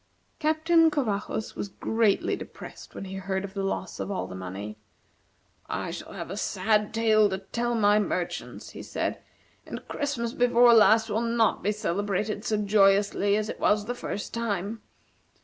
[0.39, 4.75] Captain Covajos was greatly depressed when he heard of the loss of all the money.
[5.69, 9.21] "I shall have a sad tale to tell my merchants," he said,
[9.63, 14.33] "and Christmas before last will not be celebrated so joyously as it was the first
[14.33, 14.81] time.